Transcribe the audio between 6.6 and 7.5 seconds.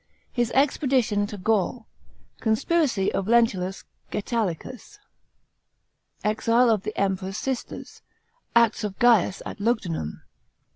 of the Emperor's